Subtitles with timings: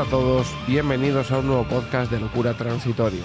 [0.00, 3.20] Hola a todos, bienvenidos a un nuevo podcast de Locura Transitoria.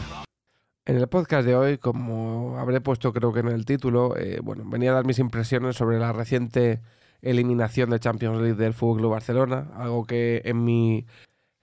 [0.84, 4.66] En el podcast de hoy, como habré puesto creo que en el título, eh, bueno,
[4.66, 6.81] venía a dar mis impresiones sobre la reciente
[7.22, 11.05] eliminación de Champions League del Fútbol Club Barcelona, algo que en mi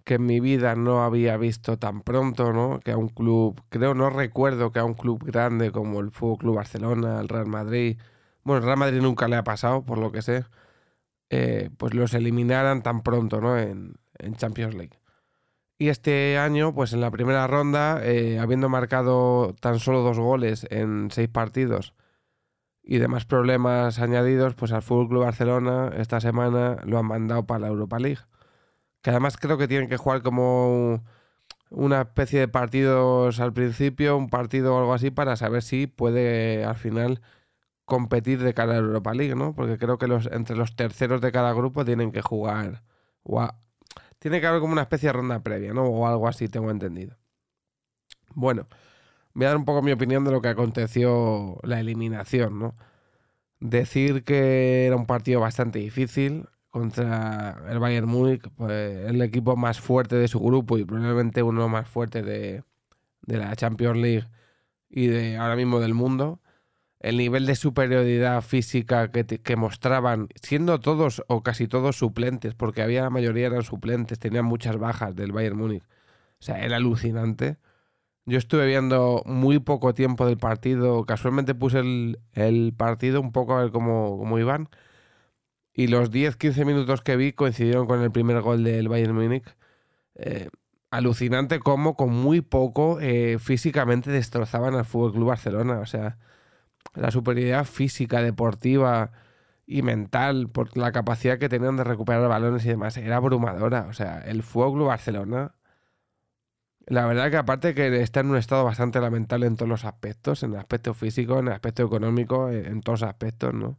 [0.05, 2.81] que en mi vida no había visto tan pronto, ¿no?
[2.81, 6.57] Que a un club, creo, no recuerdo que a un club grande como el Fútbol
[6.57, 7.99] Barcelona, el Real Madrid,
[8.45, 10.47] bueno, el Real Madrid nunca le ha pasado, por lo que sé,
[11.29, 13.59] eh, pues los eliminaran tan pronto, ¿no?
[13.59, 13.99] En
[14.37, 15.02] Champions League.
[15.83, 20.65] Y este año, pues en la primera ronda, eh, habiendo marcado tan solo dos goles
[20.71, 21.93] en seis partidos
[22.85, 27.63] y demás problemas añadidos, pues al Fútbol Club Barcelona esta semana lo han mandado para
[27.63, 28.21] la Europa League.
[29.01, 31.03] Que además creo que tienen que jugar como
[31.71, 36.65] una especie de partidos al principio, un partido o algo así, para saber si puede
[36.65, 37.23] al final
[37.87, 39.53] competir de cara a la Europa League, ¿no?
[39.53, 42.85] Porque creo que los, entre los terceros de cada grupo tienen que jugar
[44.23, 45.83] tiene que haber como una especie de ronda previa, ¿no?
[45.85, 47.17] O algo así, tengo entendido.
[48.35, 48.69] Bueno,
[49.35, 52.75] voy a dar un poco mi opinión de lo que aconteció la eliminación, ¿no?
[53.59, 59.81] Decir que era un partido bastante difícil contra el Bayern Múnich, pues, el equipo más
[59.81, 62.63] fuerte de su grupo y probablemente uno más fuerte de,
[63.23, 64.29] de la Champions League
[64.89, 66.41] y de ahora mismo del mundo
[67.03, 73.03] el nivel de superioridad física que, mostraban, siendo todos o casi todos suplentes, porque había
[73.03, 75.83] la mayoría eran suplentes, tenían muchas bajas del Bayern Múnich.
[75.83, 77.59] O sea, era alucinante.
[78.25, 83.63] Yo estuve viendo muy poco tiempo del partido, casualmente puse el, partido un poco a
[83.63, 84.69] ver cómo, cómo iban.
[85.75, 89.57] Y los 10-15 minutos que vi coincidieron con el primer gol del Bayern Múnich.
[90.15, 90.51] Eh,
[90.91, 95.81] alucinante cómo con muy poco eh, físicamente destrozaban al Fútbol Club Barcelona.
[95.81, 96.19] O sea,
[96.95, 99.13] la superioridad física, deportiva
[99.67, 103.87] y mental por la capacidad que tenían de recuperar balones y demás era abrumadora.
[103.89, 105.55] O sea, el Fútbol Barcelona,
[106.87, 110.43] la verdad que aparte que está en un estado bastante lamentable en todos los aspectos,
[110.43, 113.79] en el aspecto físico, en el aspecto económico, en todos los aspectos, ¿no?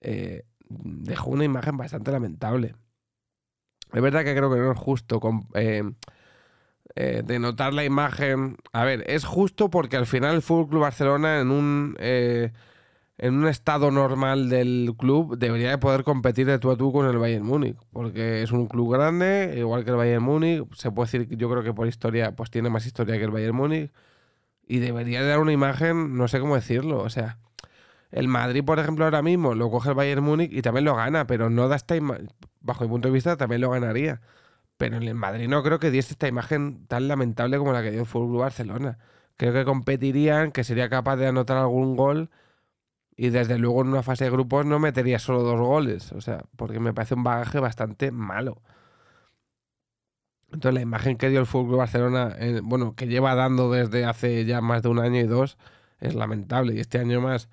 [0.00, 2.74] Eh, dejó una imagen bastante lamentable.
[3.92, 5.20] Es verdad que creo que no es justo
[5.54, 5.84] eh,
[6.96, 8.56] eh, de notar la imagen.
[8.72, 12.52] A ver, es justo porque al final el Fútbol Club Barcelona en un eh,
[13.18, 17.06] en un estado normal del club debería de poder competir de tú a tú con
[17.06, 21.06] el Bayern Múnich, porque es un club grande, igual que el Bayern Múnich, se puede
[21.06, 23.92] decir yo creo que por historia pues tiene más historia que el Bayern Múnich
[24.66, 27.38] y debería de dar una imagen, no sé cómo decirlo, o sea,
[28.10, 31.26] el Madrid, por ejemplo, ahora mismo lo coge el Bayern Múnich y también lo gana,
[31.26, 34.20] pero no da esta imagen, bajo mi punto de vista también lo ganaría.
[34.90, 38.00] Pero en Madrid no creo que diese esta imagen tan lamentable como la que dio
[38.00, 38.98] el Fútbol Barcelona.
[39.36, 42.30] Creo que competirían, que sería capaz de anotar algún gol
[43.16, 46.12] y desde luego en una fase de grupos no metería solo dos goles.
[46.12, 48.60] O sea, porque me parece un bagaje bastante malo.
[50.52, 54.44] Entonces la imagen que dio el Fútbol Barcelona, eh, bueno, que lleva dando desde hace
[54.44, 55.58] ya más de un año y dos,
[56.00, 56.74] es lamentable.
[56.74, 57.48] Y este año más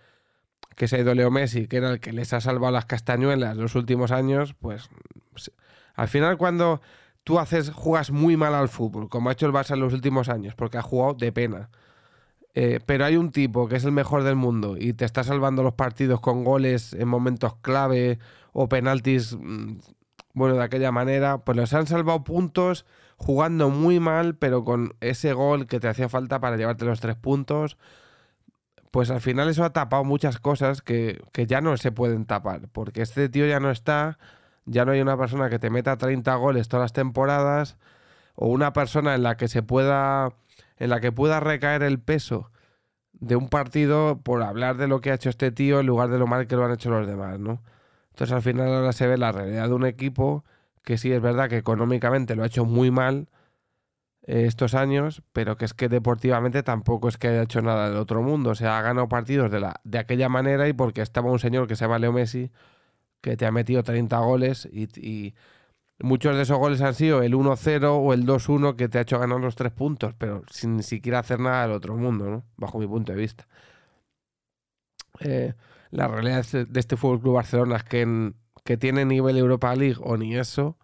[0.75, 3.57] que se ha ido Leo Messi, que era el que les ha salvado las castañuelas
[3.57, 4.89] los últimos años, pues
[5.95, 6.81] al final cuando
[7.23, 10.29] tú haces, juegas muy mal al fútbol, como ha hecho el Barça en los últimos
[10.29, 11.69] años, porque ha jugado de pena.
[12.53, 15.63] Eh, pero hay un tipo que es el mejor del mundo y te está salvando
[15.63, 18.19] los partidos con goles en momentos clave
[18.51, 19.77] o penaltis, mm,
[20.33, 22.85] bueno, de aquella manera, pues los han salvado puntos
[23.17, 27.15] jugando muy mal, pero con ese gol que te hacía falta para llevarte los tres
[27.15, 27.77] puntos.
[28.91, 32.67] Pues al final eso ha tapado muchas cosas que, que ya no se pueden tapar,
[32.73, 34.17] porque este tío ya no está,
[34.65, 37.77] ya no hay una persona que te meta 30 goles todas las temporadas
[38.35, 40.33] o una persona en la que se pueda
[40.77, 42.51] en la que pueda recaer el peso
[43.13, 46.17] de un partido por hablar de lo que ha hecho este tío en lugar de
[46.17, 47.61] lo mal que lo han hecho los demás, ¿no?
[48.09, 50.43] Entonces al final ahora se ve la realidad de un equipo
[50.83, 53.29] que sí es verdad que económicamente lo ha hecho muy mal
[54.23, 57.97] eh, estos años, pero que es que deportivamente tampoco es que haya hecho nada del
[57.97, 58.51] otro mundo.
[58.51, 61.67] O sea, ha ganado partidos de, la, de aquella manera y porque estaba un señor
[61.67, 62.51] que se llama Leo Messi
[63.21, 65.33] que te ha metido 30 goles y,
[65.99, 69.19] muchos de esos goles han sido el 1-0 o el 2-1 que te ha hecho
[69.19, 72.43] ganar los tres puntos, pero sin ni siquiera hacer nada del otro mundo, ¿no?
[72.57, 73.47] Bajo mi punto de vista.
[75.19, 75.53] Eh,
[75.91, 78.33] la realidad de este Fútbol Club Barcelona es que,
[78.63, 80.77] que tiene nivel Europa League o ni eso,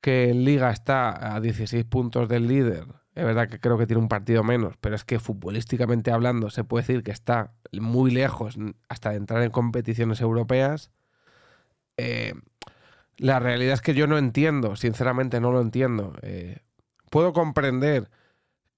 [0.00, 2.86] que en Liga está a 16 puntos del líder.
[3.14, 6.64] Es verdad que creo que tiene un partido menos, pero es que futbolísticamente hablando se
[6.64, 8.56] puede decir que está muy lejos
[8.88, 10.90] hasta de entrar en competiciones europeas
[12.00, 12.34] eh,
[13.16, 16.14] la realidad es que yo no entiendo, sinceramente no lo entiendo.
[16.22, 16.58] Eh,
[17.10, 18.10] puedo comprender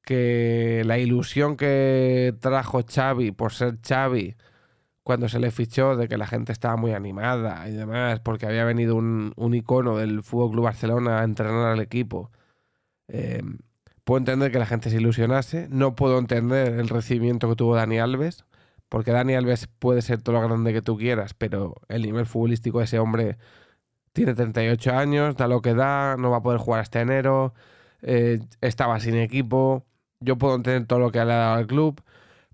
[0.02, 4.36] que la ilusión que trajo Xavi por ser Xavi
[5.04, 8.64] cuando se le fichó de que la gente estaba muy animada y demás porque había
[8.64, 12.30] venido un, icono del Fútbol Club Barcelona a entrenar al equipo
[13.12, 13.58] Em,
[14.04, 15.68] puedo entender que la gente se ilusionase.
[15.70, 18.44] No puedo entender el recibimiento que tuvo Dani Alves,
[18.92, 22.80] porque Dani Alves puede ser todo lo grande que tú quieras, pero el nivel futbolístico
[22.80, 23.38] de ese hombre
[24.12, 27.54] tiene 38 años, da lo que da, no va a poder jugar hasta enero,
[28.02, 29.86] eh, estaba sin equipo.
[30.20, 32.02] Yo puedo entender todo lo que ha dado al club,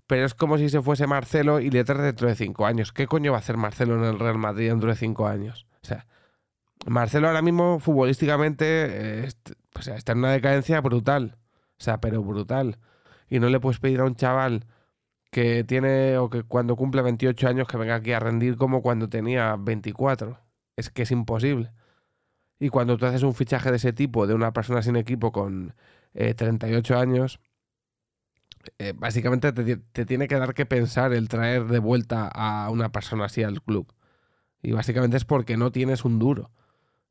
[0.07, 2.93] pero es como si se fuese Marcelo y le trae dentro de 5 años.
[2.93, 5.67] ¿Qué coño va a hacer Marcelo en el Real Madrid dentro de 5 años?
[5.83, 6.07] O sea,
[6.87, 9.29] Marcelo ahora mismo futbolísticamente eh,
[9.93, 11.35] está en una decadencia brutal.
[11.77, 12.77] O sea, pero brutal.
[13.29, 14.65] Y no le puedes pedir a un chaval
[15.31, 19.09] que tiene o que cuando cumple 28 años que venga aquí a rendir como cuando
[19.09, 20.39] tenía 24.
[20.75, 21.71] Es que es imposible.
[22.59, 25.75] Y cuando tú haces un fichaje de ese tipo, de una persona sin equipo con
[26.13, 27.39] 38 eh, años,
[28.77, 32.91] eh, básicamente te, te, tiene que dar que pensar el traer de vuelta a una
[32.91, 33.93] persona así al club.
[34.61, 36.51] Y básicamente es porque no tienes un duro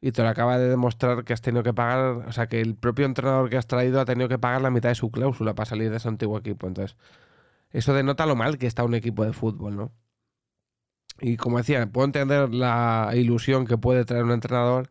[0.01, 2.77] y te lo acaba de demostrar que has tenido que pagar, o sea, que el
[2.77, 5.67] propio entrenador que has traído ha tenido que pagar la mitad de su cláusula para
[5.67, 6.67] salir de ese antiguo equipo.
[6.69, 6.97] Entonces,
[7.71, 9.93] eso denota lo mal que está un equipo de fútbol, ¿no?
[11.21, 14.89] Y como decía, puedo entender la ilusión que puede traer un entrenador,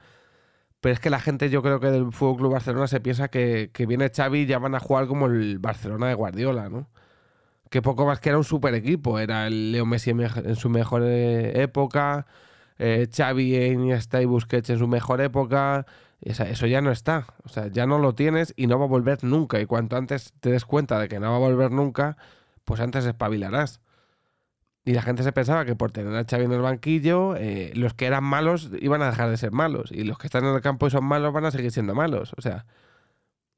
[0.82, 3.72] pero es que la gente, yo creo que del Fútbol Club Barcelona se piensa que,
[3.88, 6.90] viene Xavi y ya van a jugar como el Barcelona de Guardiola, ¿no?
[7.70, 11.04] Que poco más que era un super equipo, era el Leo Messi en su mejor
[11.06, 12.28] eh, época
[12.80, 15.86] eh, Xavi, Iniesta y Busquets en su mejor época.
[16.22, 17.28] eso ya no está.
[17.44, 19.60] O sea, ya no lo tienes y no va a volver nunca.
[19.60, 22.18] Y cuanto antes te des cuenta de que no va a volver nunca,
[22.68, 23.80] pues antes espabilarás.
[24.84, 27.94] Y la gente se pensaba que por tener a Xavi en el banquillo, eh, los
[27.94, 29.90] que eran malos iban a dejar de ser malos.
[29.92, 32.34] Y los que están en el campo y son malos van a seguir siendo malos.
[32.38, 32.66] O sea,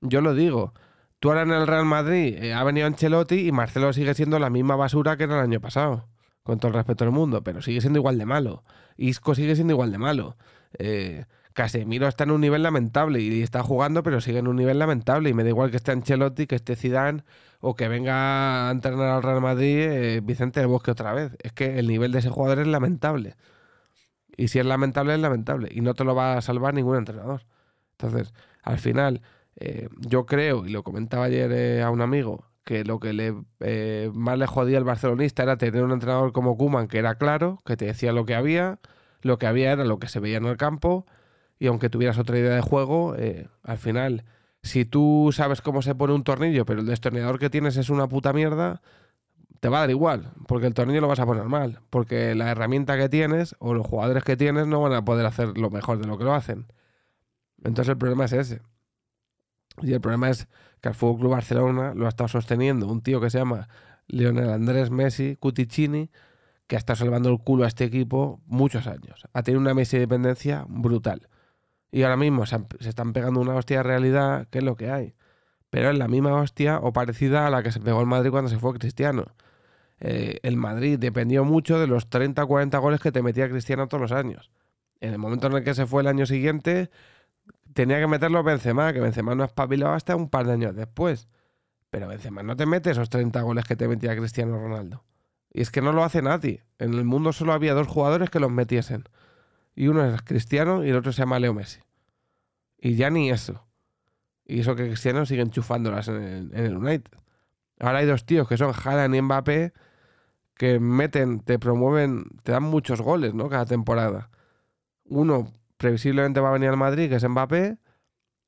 [0.02, 0.74] yo lo digo.
[1.20, 4.52] Tú ahora en el Real Madrid eh, ha venido Ancelotti y Marcelo sigue siendo la
[4.52, 6.08] misma basura que era el año pasado.
[6.44, 8.64] Con todo el respeto del mundo, pero sigue siendo igual de malo.
[8.96, 10.38] Isco sigue siendo igual de malo.
[10.78, 11.26] Eh,
[11.60, 15.30] Casemiro está en un nivel lamentable y está jugando, pero sigue en un nivel lamentable.
[15.30, 17.26] Y me da igual que esté Ancelotti, que esté Zidane
[17.60, 21.36] o que venga a entrenar al Real Madrid eh, Vicente del Bosque otra vez.
[21.44, 23.36] Es que el nivel de ese jugador es lamentable.
[24.38, 25.68] Y si es lamentable, es lamentable.
[25.70, 27.42] Y no te lo va a salvar ningún entrenador.
[27.98, 28.34] Entonces,
[28.64, 29.22] al final,
[29.58, 34.10] eh, yo creo, y lo comentaba ayer a un amigo, que lo que le eh,
[34.14, 37.76] más le jodía al barcelonista era tener un entrenador como Kuman que era claro, que
[37.76, 38.80] te decía lo que había,
[39.24, 41.06] lo que había era lo que se veía en el campo,
[41.60, 44.24] y aunque tuvieras otra idea de juego, eh, al final,
[44.64, 48.08] si tú sabes cómo se pone un tornillo, pero el destornillador que tienes es una
[48.08, 48.82] puta mierda,
[49.60, 52.50] te va a dar igual, porque el tornillo lo vas a poner mal, porque la
[52.50, 56.00] herramienta que tienes o los jugadores que tienes no van a poder hacer lo mejor
[56.00, 56.68] de lo que lo hacen.
[57.64, 58.62] Entonces el problema es ese.
[59.82, 60.48] Y el problema es
[60.82, 63.68] que al Fútbol Club Barcelona lo ha estado sosteniendo un tío que se llama
[64.08, 66.10] Lionel Andrés Messi Cuticini,
[66.68, 69.26] que ha estado salvando el culo a este equipo muchos años.
[69.34, 71.28] Ha tenido una Messi dependencia brutal.
[71.92, 75.16] Y ahora mismo se, están pegando una hostia de realidad, que es lo que hay.
[75.70, 78.50] Pero es la misma hostia o parecida a la que se pegó el Madrid cuando
[78.50, 79.26] se fue Cristiano.
[80.00, 83.88] Eh, el Madrid dependió mucho de los 30 o 40 goles que te metía Cristiano
[83.88, 84.52] todos los años.
[85.02, 86.90] En el momento en el que se fue el año siguiente,
[87.74, 91.28] tenía que meterlo Benzema, que Benzema no espabilado hasta un par de años después.
[91.90, 95.04] Pero Benzema no te mete esos 30 goles que te metía Cristiano Ronaldo.
[95.52, 96.64] Y es que no lo hace nadie.
[96.78, 99.06] En el mundo solo había dos jugadores que los metiesen.
[99.76, 101.80] Y uno es Cristiano y el otro se llama Leo Messi.
[102.78, 103.66] Y ya ni eso.
[104.45, 107.11] Y eso que Cristiano sigue enchufándolas en el, en el United.
[107.80, 109.73] Ahora hay dos tíos que son Haaland y Mbappé
[110.56, 113.47] que meten, te promueven, te dan muchos goles, ¿no?
[113.47, 114.30] Cada temporada.
[115.06, 117.78] Uno previsiblemente va a venir al Madrid, que es Mbappé,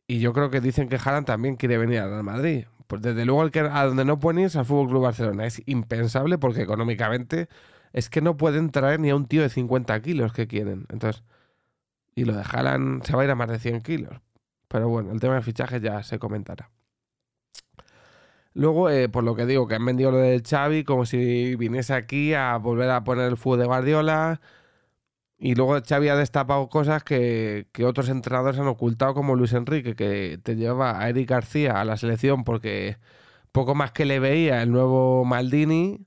[0.08, 2.66] y yo creo que dicen que Haaland también quiere venir al Madrid.
[2.88, 5.46] Pues desde luego que a donde no pueden ir es al Fútbol Club Barcelona.
[5.46, 7.48] Es impensable porque económicamente
[7.94, 10.86] es que no pueden traer ni a un tío de 50 kilos que quieren.
[10.90, 11.24] Entonces,
[12.16, 14.22] y lo de Haaland se va a ir a más de 100 kilos.
[14.68, 16.70] Pero bueno, el tema de fichajes ya se comentará.
[18.54, 21.94] Luego, eh, por lo que digo, que han vendido lo del Xavi como si viniese
[21.94, 24.42] aquí a volver a poner el fútbol de Guardiola,
[25.44, 30.40] y luego Xavi ha destapado cosas que, otros entrenadores han ocultado, como Luis Enrique, que
[30.44, 32.98] te lleva a Eric García a la selección porque
[33.52, 36.06] poco más que le veía el nuevo Maldini,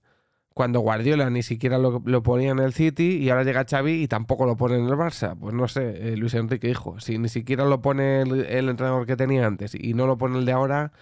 [0.55, 4.47] cuando Guardiola ni siquiera lo, ponía en el City y ahora llega Xavi y tampoco
[4.47, 5.37] lo pone en el Barça.
[5.39, 9.17] Pues no sé, eh, Luis Enrique dijo, si ni siquiera lo pone el, entrenador que
[9.17, 10.93] tenía antes y no lo pone el de ahora,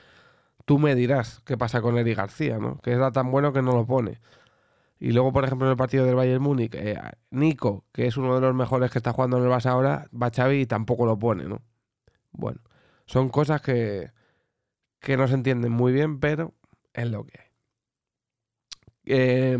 [0.65, 2.79] tú me dirás qué pasa con Eric García, ¿no?
[2.79, 4.21] Que era tan bueno que no lo pone.
[4.99, 6.99] Y luego, por ejemplo, en el partido del Bayern Múnich, eh,
[7.31, 10.31] Nico, que es uno de los mejores que está jugando en el Barça ahora, va
[10.31, 11.63] Xavi y tampoco lo pone, ¿no?
[12.33, 12.61] Bueno,
[13.07, 14.13] son cosas que,
[15.01, 16.55] que no se entienden muy bien, pero
[16.95, 17.52] es lo que hay.
[19.05, 19.59] Eh,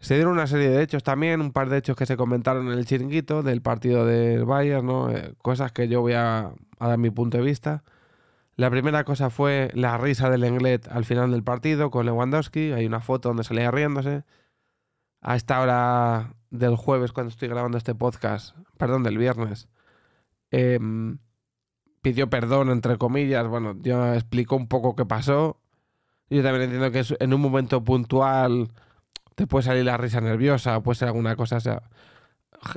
[0.00, 2.78] se dieron una serie de hechos también, un par de hechos que se comentaron en
[2.78, 5.10] el chiringuito del partido del Bayern, ¿no?
[5.10, 7.84] Eh, cosas que yo voy a, dar mi punto de vista.
[8.56, 12.72] La primera cosa fue la risa del Englet al final del partido con Lewandowski.
[12.72, 14.24] Hay una foto donde salía riéndose.
[15.22, 19.68] A esta hora del jueves, cuando estoy grabando este podcast, perdón, del viernes,
[20.50, 21.18] em,
[22.02, 23.46] pidió perdón, entre comillas.
[23.48, 25.59] Bueno, yo explicó un poco qué pasó.
[26.30, 28.70] Yo también entiendo que en un momento puntual
[29.34, 31.56] te puede salir la risa nerviosa, puede ser alguna cosa.
[31.56, 31.82] O sea,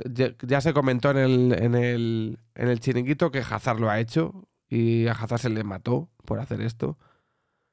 [0.06, 4.48] ya, se comentó en el, en, el, en el chiringuito que Hazard lo ha hecho
[4.68, 6.98] y a Hazard se le mató por hacer esto.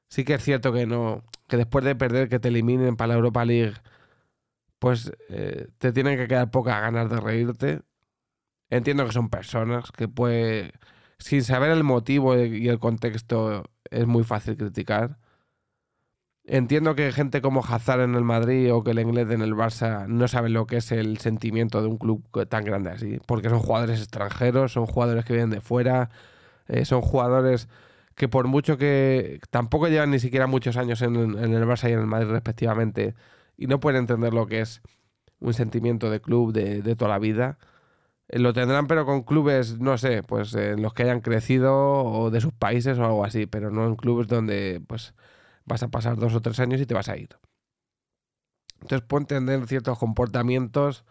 [0.08, 3.14] Sí que es cierto que no que después de perder que te eliminen para la
[3.14, 3.74] Europa League,
[4.78, 7.82] pues eh, te tienen que quedar pocas ganas de reírte.
[8.70, 10.72] Entiendo que son personas que puede
[11.18, 15.18] sin saber el motivo y el contexto es muy fácil criticar.
[16.44, 20.08] Entiendo que gente como Hazard en el Madrid o que el inglés en el Barça
[20.08, 23.60] no saben lo que es el sentimiento de un club tan grande así, porque son
[23.60, 26.10] jugadores extranjeros, son jugadores que vienen de fuera,
[26.66, 27.68] eh, son jugadores
[28.16, 32.00] que por mucho que tampoco llevan ni siquiera muchos años en, el Barça y en
[32.00, 33.14] el Madrid respectivamente
[33.56, 34.82] y no pueden entender lo que es
[35.40, 37.58] un sentimiento de club de, de toda la vida.
[38.28, 42.30] Eh, lo tendrán pero con clubes, no sé, pues en los que hayan crecido o
[42.30, 45.14] de sus países o algo así, pero no en clubes donde pues
[45.64, 47.30] vas a pasar dos o tres años y te vas a ir.
[48.80, 51.04] Entonces puedo entender ciertos comportamientos,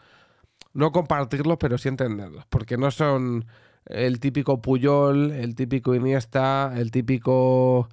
[0.74, 3.46] no compartirlos, pero sí entenderlos, porque no son
[3.86, 7.90] el típico Puyol, el típico Iniesta, el típico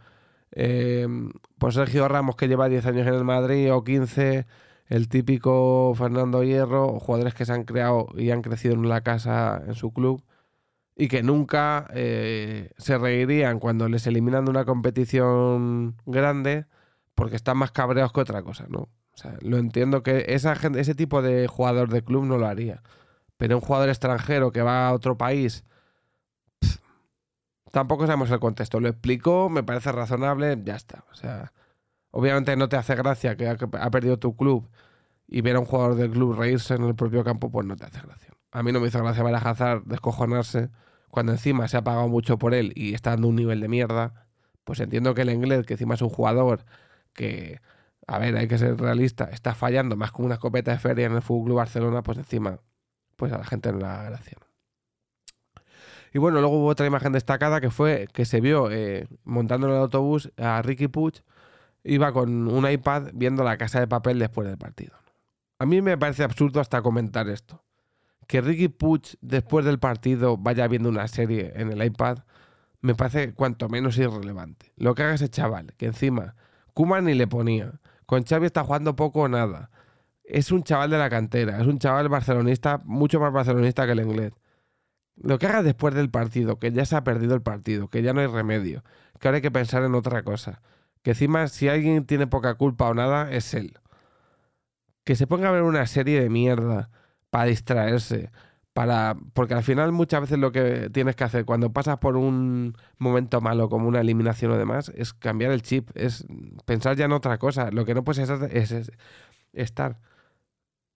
[0.52, 1.06] eh,
[1.58, 4.46] pues Sergio Ramos que lleva 10 años en el Madrid o 15,
[4.86, 9.62] el típico Fernando Hierro, jugadores que se han creado y han crecido en la casa
[9.66, 10.22] en su club
[11.00, 16.67] y que nunca eh, se reirían cuando les eliminan de una competición grande
[17.14, 18.81] porque están más cabreados que otra cosa, ¿no?
[18.81, 22.47] O sea, lo entiendo que esa gente, ese tipo de jugador de club no lo
[22.47, 22.83] haría.
[23.37, 25.64] Pero un jugador extranjero que va a otro país,
[27.71, 28.81] tampoco sabemos el contexto.
[28.81, 31.05] Lo explicó, me parece razonable, ya está.
[31.12, 31.52] O sea,
[32.11, 34.69] obviamente no te hace gracia que ha perdido tu club
[35.28, 37.85] y ver a un jugador del club reírse en el propio campo, pues no te
[37.85, 38.38] hace gracia.
[38.50, 40.71] A mí no me hizo gracia ver a descojonarse
[41.11, 44.26] cuando encima se ha pagado mucho por él y está dando un nivel de mierda,
[44.64, 46.64] pues entiendo que el inglés, que encima es un jugador
[47.12, 47.61] que,
[48.07, 51.14] a ver, hay que ser realista, está fallando más como una escopeta de feria en
[51.14, 52.61] el Fútbol Barcelona, pues encima,
[53.17, 54.38] pues a la gente no la gracia.
[56.12, 59.75] Y bueno, luego hubo otra imagen destacada que fue que se vio eh, montando en
[59.75, 61.23] el autobús a Ricky Puig,
[61.85, 64.97] iba con un iPad viendo la casa de papel después del partido.
[65.59, 67.62] A mí me parece absurdo hasta comentar esto
[68.28, 72.18] que Ricky Puig después del partido vaya viendo una serie en el iPad
[72.80, 74.73] me parece cuanto menos irrelevante.
[74.76, 76.37] Lo que haga ese chaval, que encima
[76.75, 79.70] Kuma ni le ponía, con Xavi está jugando poco o nada.
[80.23, 84.00] Es un chaval de la cantera, es un chaval barcelonista, mucho más barcelonista que el
[84.00, 84.32] inglés.
[85.16, 88.12] Lo que haga después del partido, que ya se ha perdido el partido, que ya
[88.12, 88.85] no hay remedio,
[89.18, 90.62] que ahora hay que pensar en otra cosa.
[91.02, 93.78] Que encima si alguien tiene poca culpa o nada, es él.
[95.02, 96.90] Que se ponga a ver una serie de mierda
[97.30, 98.30] para distraerse,
[98.73, 102.76] para porque al final muchas veces lo que tienes que hacer cuando pasas por un
[102.99, 106.26] momento malo como una eliminación o demás es cambiar el chip, es
[106.64, 107.70] pensar ya en otra cosa.
[107.73, 108.92] Lo que no puedes hacer es,
[109.52, 109.99] estar,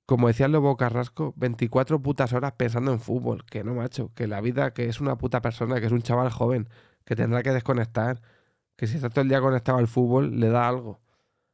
[0.07, 3.45] como decía Lobo Carrasco, 24 putas horas pensando en fútbol.
[3.47, 6.31] Que no, macho, que la vida, que es una puta persona, que es un chaval
[6.31, 6.69] joven,
[7.05, 8.23] que tendrá que desconectar,
[8.77, 11.01] que si está todo el día conectado al fútbol le da algo.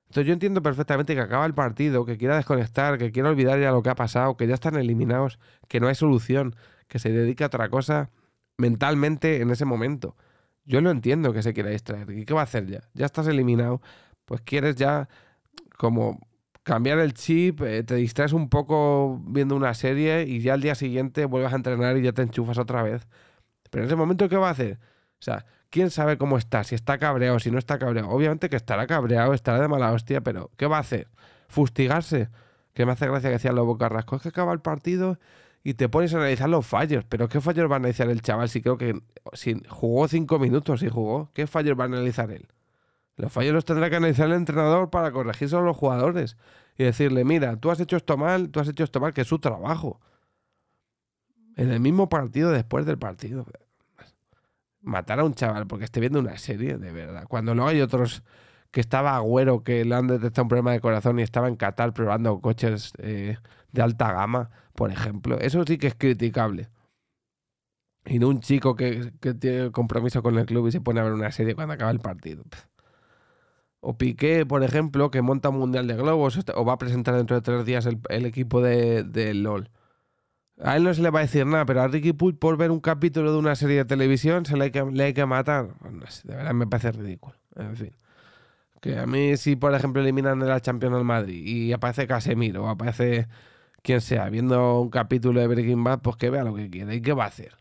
[0.08, 3.70] Entonces yo entiendo perfectamente que acaba el partido, que quiera desconectar, que quiera olvidar ya
[3.70, 5.38] lo que ha pasado, que ya están eliminados,
[5.68, 6.56] que no hay solución,
[6.88, 8.10] que se dedique a otra cosa
[8.56, 10.16] mentalmente en ese momento.
[10.64, 12.10] Yo lo entiendo que se quiera distraer.
[12.10, 12.80] ¿Y qué va a hacer ya?
[12.94, 13.82] Ya estás eliminado,
[14.24, 15.08] pues quieres ya
[15.76, 16.26] como
[16.62, 20.74] cambiar el chip, eh, te distraes un poco viendo una serie y ya al día
[20.74, 23.06] siguiente vuelves a entrenar y ya te enchufas otra vez.
[23.70, 24.78] Pero en ese momento, ¿qué va a hacer?
[25.20, 28.08] O sea, quién sabe cómo está, si está cabreado, si no está cabreado.
[28.10, 31.08] Obviamente que estará cabreado, estará de mala hostia, pero ¿qué va a hacer?
[31.48, 32.28] ¿Fustigarse?
[32.74, 35.18] Que me hace gracia que decía Lobo Carrasco, es que acaba el partido
[35.64, 37.04] y te pones a analizar los fallos.
[37.08, 39.00] Pero ¿qué fallos va a analizar el chaval si creo que
[39.32, 41.30] si jugó cinco minutos y jugó?
[41.34, 42.48] ¿Qué fallos va a analizar él?
[43.16, 46.36] Los fallos los tendrá que analizar el entrenador para corregirse a los jugadores
[46.76, 49.26] y decirle, mira, tú has hecho esto mal, tú has hecho esto mal, que es
[49.26, 50.00] su trabajo.
[51.56, 53.44] En el mismo partido después del partido
[54.80, 57.24] matar a un chaval porque esté viendo una serie, de verdad.
[57.28, 58.22] Cuando no hay otros
[58.70, 61.92] que estaba Agüero, que le han detectado un problema de corazón y estaba en Qatar
[61.94, 63.36] probando coches eh,
[63.72, 65.38] de alta gama, por ejemplo.
[65.40, 66.68] Eso sí que es criticable.
[68.04, 71.12] Y no un chico que, tiene compromiso con el club y se pone a ver
[71.12, 72.44] una serie cuando acaba el partido.
[73.80, 77.36] O Piqué, por ejemplo, que monta un mundial de globos o va a presentar dentro
[77.36, 79.70] de tres días el, equipo de, de LOL.
[80.60, 82.70] A él no se le va a decir nada, pero a Ricky Puig por ver
[82.70, 84.70] un capítulo de una serie de televisión se le hay
[85.14, 85.68] que, matar.
[86.24, 87.36] de verdad me parece ridículo.
[87.54, 87.92] En fin.
[88.80, 92.64] Que a mí si, por ejemplo, eliminan de la Champions al Madrid y aparece Casemiro
[92.64, 93.28] o aparece
[93.82, 96.94] quien sea viendo un capítulo de Breaking Bad, pues que vea lo que quiere.
[96.96, 97.56] ¿Y qué va a hacer?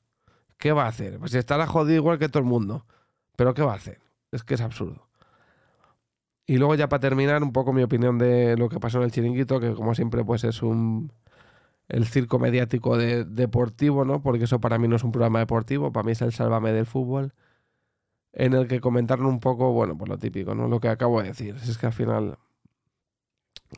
[0.58, 1.20] ¿Qué va a hacer?
[1.20, 2.86] Pues estará jodido igual que todo el mundo.
[3.36, 4.00] Pero ¿qué va a hacer?
[4.32, 5.08] Es que es absurdo.
[6.48, 9.12] Y luego ya para terminar, un poco mi opinión de lo que pasó en el
[9.12, 11.12] chiringuito, que como siempre pues es un
[11.90, 14.22] el circo mediático de, deportivo, ¿no?
[14.22, 16.86] Porque eso para mí no es un programa deportivo, para mí es el sálvame del
[16.86, 17.34] fútbol,
[18.34, 20.68] en el que comentaron un poco, bueno, pues lo típico, ¿no?
[20.68, 21.56] Lo que acabo de decir.
[21.56, 22.38] Es que al final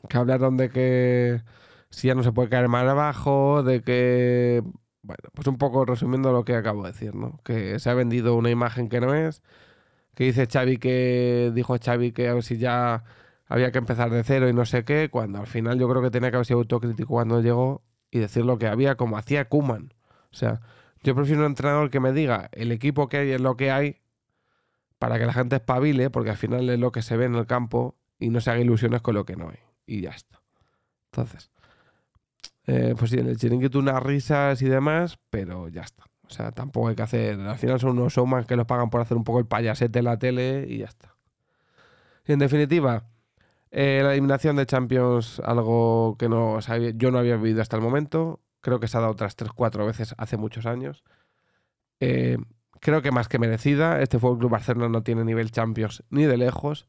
[0.08, 1.44] que hablaron de que
[1.90, 4.64] si ya no se puede caer más abajo, de que
[5.02, 7.40] bueno, pues un poco resumiendo lo que acabo de decir, ¿no?
[7.44, 9.42] Que se ha vendido una imagen que no es,
[10.16, 13.04] que dice Xavi que dijo Xavi que a ver si ya
[13.48, 16.12] había que empezar de cero y no sé qué, cuando al final yo creo que
[16.12, 19.94] tenía que haber sido autocrítico cuando llegó y decir lo que había como hacía Kuman.
[20.32, 20.62] O sea,
[21.04, 24.02] yo prefiero un entrenador que me diga el equipo que hay es lo que hay
[24.98, 27.46] para que la gente espabile, porque al final es lo que se ve en el
[27.46, 29.60] campo y no se haga ilusiones con lo que no hay.
[29.86, 30.42] Y ya está.
[31.12, 31.52] Entonces,
[32.68, 36.04] eh, pues sí, en el chiringuito unas risas y demás, pero ya está.
[36.28, 37.40] O sea, tampoco hay que hacer.
[37.40, 40.06] Al final son unos showman que los pagan por hacer un poco el payasete en
[40.06, 41.16] la tele y ya está.
[42.28, 43.06] Y en definitiva,
[43.72, 46.60] eh, la eliminación de Champions, algo que no
[46.96, 48.42] yo no había vivido hasta el momento.
[48.62, 51.04] Creo que se ha dado otras 3-4 veces hace muchos años.
[52.00, 52.38] Eh,
[52.80, 54.02] creo que más que merecida.
[54.02, 56.88] Este Fútbol Club Barcelona no tiene nivel Champions ni de lejos.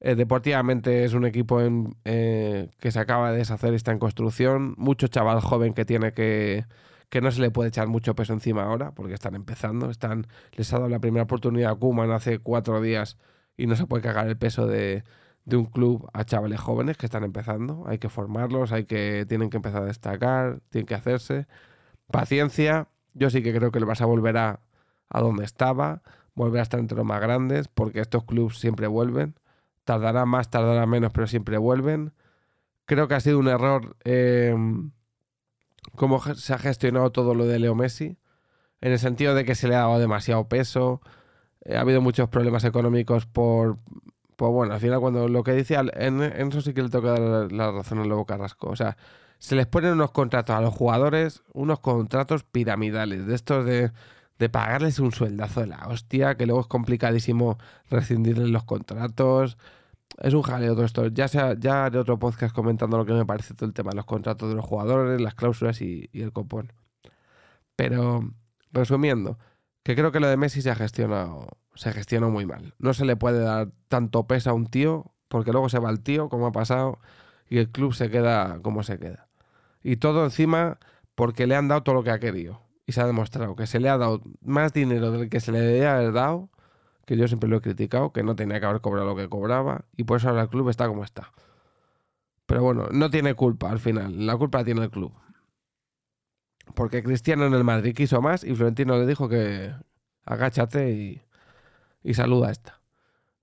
[0.00, 1.60] Eh, deportivamente es un equipo
[2.04, 4.74] que se acaba de deshacer y está en construcción.
[4.76, 6.66] Mucho chaval joven que tiene que,
[7.08, 9.90] que no se le puede echar mucho peso encima ahora porque están empezando.
[9.90, 13.18] Están, les ha dado la primera oportunidad a Kuman hace cuatro días
[13.56, 15.04] y no se puede cagar el peso de,
[15.44, 17.84] de un club a chavales jóvenes que están empezando.
[17.86, 21.46] Hay que formarlos, hay que, tienen que empezar a destacar, tienen que hacerse.
[22.10, 22.88] Paciencia.
[23.14, 24.60] Yo sí que creo que el Barça volverá
[25.10, 26.02] a donde estaba,
[26.34, 29.34] volverá a estar entre los más grandes, porque estos clubes siempre vuelven.
[29.84, 32.12] Tardará más, tardará menos, pero siempre vuelven.
[32.86, 34.54] Creo que ha sido un error eh,
[35.96, 38.16] cómo se ha gestionado todo lo de Leo Messi,
[38.80, 41.00] en el sentido de que se le ha dado demasiado peso.
[41.70, 43.78] Ha habido muchos problemas económicos por
[44.42, 47.52] pues bueno, al final cuando lo que dice, en, eso sí que le toca dar
[47.52, 48.70] la, razón al Lobo Carrasco.
[48.70, 48.96] O sea,
[49.38, 53.92] se les ponen unos contratos a los jugadores, unos contratos piramidales, de estos de,
[54.40, 57.56] de pagarles un sueldazo de la hostia, que luego es complicadísimo
[57.88, 59.58] rescindirles los contratos.
[60.18, 61.06] Es un jaleo todo esto.
[61.06, 63.96] Ya sea, ya de otro podcast comentando lo que me parece todo el tema de
[63.98, 66.72] los contratos de los jugadores, las cláusulas y el copón.
[67.76, 68.28] Pero,
[68.72, 69.38] resumiendo,
[69.82, 72.74] que creo que lo de Messi se ha gestionado se gestionó muy mal.
[72.78, 76.00] No se le puede dar tanto peso a un tío, porque luego se va el
[76.00, 76.98] tío, como ha pasado,
[77.48, 79.28] y el club se queda como se queda.
[79.82, 80.78] Y todo encima
[81.14, 82.62] porque le han dado todo lo que ha querido.
[82.86, 85.60] Y se ha demostrado que se le ha dado más dinero del que se le
[85.60, 86.50] debía haber dado,
[87.06, 89.84] que yo siempre lo he criticado, que no tenía que haber cobrado lo que cobraba,
[89.96, 91.32] y por eso ahora el club está como está.
[92.46, 95.12] Pero bueno, no tiene culpa al final, la culpa la tiene el club.
[96.74, 99.74] Porque Cristiano en el Madrid quiso más y Florentino le dijo que
[100.24, 101.22] agáchate y,
[102.02, 102.80] y saluda a esta.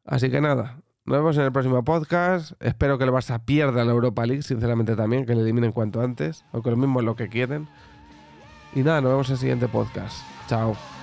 [0.05, 2.51] Así que nada, nos vemos en el próximo podcast.
[2.59, 6.45] Espero que el Barça pierda la Europa League, sinceramente también, que le eliminen cuanto antes,
[6.51, 7.67] aunque lo mismo es lo que quieren.
[8.75, 10.23] Y nada, nos vemos en el siguiente podcast.
[10.47, 10.98] Chao.